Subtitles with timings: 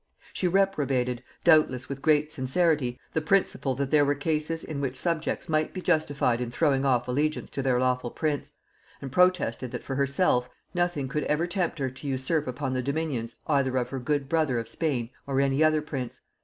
[0.33, 5.47] She reprobated, doubtless with great sincerity, the principle, that there were cases in which subjects
[5.47, 8.51] might be justified in throwing off allegiance to their lawful prince;
[8.99, 13.35] and protested that, for herself, nothing could ever tempt her to usurp upon the dominions
[13.45, 16.21] either of her good brother of Spain or any other prince.